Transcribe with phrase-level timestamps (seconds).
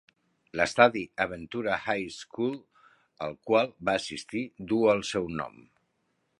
[0.59, 2.57] L'estadi a Ventura High School,
[3.27, 4.43] al qual va assistir,
[4.73, 5.65] duu el seu nom.